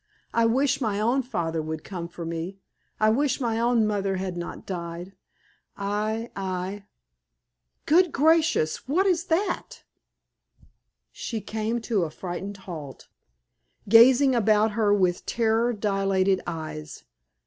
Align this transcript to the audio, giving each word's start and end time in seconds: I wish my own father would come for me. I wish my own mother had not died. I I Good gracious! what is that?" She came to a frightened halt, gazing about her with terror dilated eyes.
I 0.33 0.47
wish 0.47 0.81
my 0.81 0.99
own 0.99 1.21
father 1.21 1.61
would 1.61 1.83
come 1.83 2.07
for 2.07 2.25
me. 2.25 2.57
I 2.99 3.11
wish 3.11 3.39
my 3.39 3.59
own 3.59 3.85
mother 3.85 4.15
had 4.15 4.35
not 4.35 4.65
died. 4.65 5.13
I 5.77 6.31
I 6.35 6.85
Good 7.85 8.11
gracious! 8.11 8.87
what 8.87 9.05
is 9.05 9.25
that?" 9.25 9.83
She 11.11 11.39
came 11.39 11.81
to 11.81 12.01
a 12.01 12.09
frightened 12.09 12.57
halt, 12.65 13.09
gazing 13.87 14.33
about 14.33 14.71
her 14.71 14.91
with 14.91 15.23
terror 15.27 15.71
dilated 15.71 16.41
eyes. 16.47 17.03